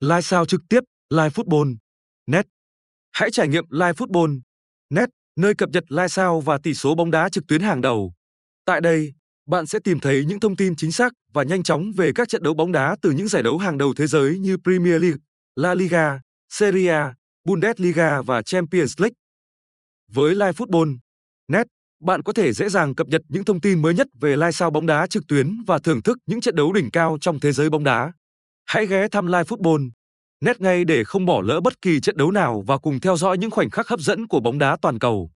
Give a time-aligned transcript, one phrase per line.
[0.00, 1.76] Live sao trực tiếp, Live Football.
[2.26, 2.46] Net.
[3.12, 4.40] Hãy trải nghiệm Live Football.
[4.90, 8.12] Net, nơi cập nhật live sao và tỷ số bóng đá trực tuyến hàng đầu.
[8.64, 9.12] Tại đây,
[9.46, 12.42] bạn sẽ tìm thấy những thông tin chính xác và nhanh chóng về các trận
[12.42, 15.18] đấu bóng đá từ những giải đấu hàng đầu thế giới như Premier League,
[15.56, 19.14] La Liga, Serie A, Bundesliga và Champions League.
[20.12, 20.96] Với Live Football
[21.48, 21.66] Net,
[22.00, 24.70] bạn có thể dễ dàng cập nhật những thông tin mới nhất về live sao
[24.70, 27.70] bóng đá trực tuyến và thưởng thức những trận đấu đỉnh cao trong thế giới
[27.70, 28.12] bóng đá.
[28.66, 29.90] Hãy ghé thăm Live Football
[30.40, 33.38] nét ngay để không bỏ lỡ bất kỳ trận đấu nào và cùng theo dõi
[33.38, 35.30] những khoảnh khắc hấp dẫn của bóng đá toàn cầu.